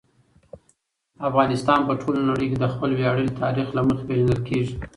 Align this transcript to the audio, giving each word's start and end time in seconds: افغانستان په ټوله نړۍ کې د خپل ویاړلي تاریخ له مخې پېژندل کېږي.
افغانستان 1.29 1.79
په 1.87 1.93
ټوله 2.01 2.21
نړۍ 2.29 2.45
کې 2.51 2.57
د 2.59 2.65
خپل 2.73 2.89
ویاړلي 2.93 3.33
تاریخ 3.43 3.67
له 3.73 3.81
مخې 3.87 4.03
پېژندل 4.07 4.39
کېږي. 4.49 4.73